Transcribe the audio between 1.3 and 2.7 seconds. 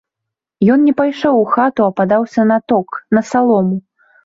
у хату, а падаўся на